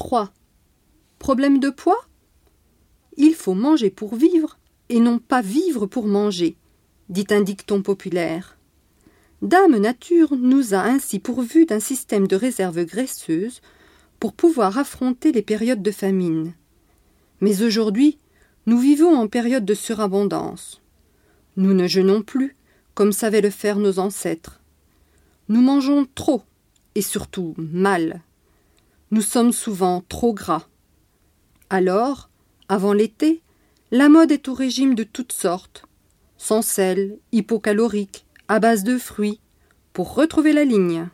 3. 0.00 0.32
Problème 1.18 1.58
de 1.58 1.68
poids? 1.68 2.00
Il 3.18 3.34
faut 3.34 3.52
manger 3.52 3.90
pour 3.90 4.14
vivre 4.14 4.58
et 4.88 4.98
non 4.98 5.18
pas 5.18 5.42
vivre 5.42 5.84
pour 5.84 6.06
manger, 6.06 6.56
dit 7.10 7.26
un 7.28 7.42
dicton 7.42 7.82
populaire. 7.82 8.56
Dame 9.42 9.76
Nature 9.76 10.36
nous 10.36 10.72
a 10.72 10.78
ainsi 10.78 11.18
pourvus 11.18 11.66
d'un 11.66 11.80
système 11.80 12.26
de 12.26 12.34
réserve 12.34 12.82
graisseuse 12.86 13.60
pour 14.20 14.32
pouvoir 14.32 14.78
affronter 14.78 15.32
les 15.32 15.42
périodes 15.42 15.82
de 15.82 15.90
famine. 15.90 16.54
Mais 17.42 17.62
aujourd'hui, 17.62 18.16
nous 18.64 18.78
vivons 18.78 19.14
en 19.14 19.28
période 19.28 19.66
de 19.66 19.74
surabondance. 19.74 20.80
Nous 21.58 21.74
ne 21.74 21.86
jeûnons 21.86 22.22
plus, 22.22 22.56
comme 22.94 23.12
savaient 23.12 23.42
le 23.42 23.50
faire 23.50 23.76
nos 23.76 23.98
ancêtres. 23.98 24.62
Nous 25.50 25.60
mangeons 25.60 26.06
trop, 26.14 26.42
et 26.94 27.02
surtout 27.02 27.54
mal. 27.58 28.22
Nous 29.12 29.22
sommes 29.22 29.52
souvent 29.52 30.04
trop 30.08 30.32
gras. 30.32 30.68
Alors, 31.68 32.30
avant 32.68 32.92
l'été, 32.92 33.42
la 33.90 34.08
mode 34.08 34.30
est 34.30 34.46
au 34.46 34.54
régime 34.54 34.94
de 34.94 35.02
toutes 35.02 35.32
sortes, 35.32 35.84
sans 36.36 36.62
sel, 36.62 37.18
hypocalorique, 37.32 38.24
à 38.46 38.60
base 38.60 38.84
de 38.84 38.98
fruits, 38.98 39.40
pour 39.92 40.14
retrouver 40.14 40.52
la 40.52 40.64
ligne. 40.64 41.08